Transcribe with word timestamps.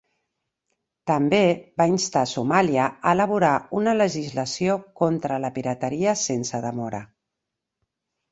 També 1.09 1.41
va 1.81 1.85
instar 1.89 2.23
Somàlia 2.31 2.85
a 3.09 3.11
elaborar 3.17 3.51
una 3.81 3.93
legislació 3.99 4.77
contra 5.03 5.37
la 5.45 5.53
pirateria 5.59 6.15
sense 6.23 6.65
demora. 6.67 7.03